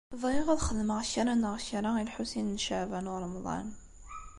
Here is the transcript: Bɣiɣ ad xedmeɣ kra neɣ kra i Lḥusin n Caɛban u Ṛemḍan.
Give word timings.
Bɣiɣ 0.21 0.47
ad 0.49 0.61
xedmeɣ 0.67 0.99
kra 1.11 1.33
neɣ 1.35 1.55
kra 1.65 1.89
i 2.01 2.03
Lḥusin 2.09 2.51
n 2.55 2.61
Caɛban 2.65 3.11
u 3.13 3.15
Ṛemḍan. 3.23 3.67